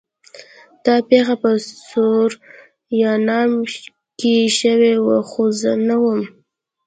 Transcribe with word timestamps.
دا 0.85 0.95
پیښه 1.09 1.35
په 1.41 1.49
سورینام 1.91 3.51
کې 4.19 4.33
شوې 4.59 4.93
وه 5.05 5.19
خو 5.29 5.43
زه 5.61 5.71
نه 5.87 5.95
وم 6.03 6.21